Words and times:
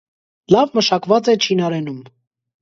Լավ 0.55 0.73
մշակված 0.79 1.29
է 1.35 1.37
չինարենում։ 1.47 2.01